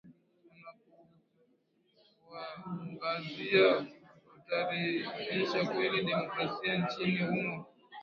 unapouangazia 2.27 3.87
utarejesha 4.35 5.65
kweli 5.65 6.03
demokrasia 6.05 6.75
nchini 6.85 7.23
humo 7.25 7.65